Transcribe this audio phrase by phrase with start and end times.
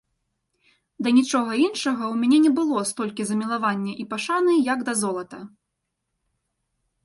[1.07, 5.39] Да нічога іншага ў мяне не было столькі замілавання і пашаны, як да золата.